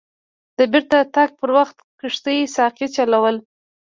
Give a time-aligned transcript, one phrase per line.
[0.57, 3.35] د بیرته تګ پر وخت کښتۍ ساقي چلول.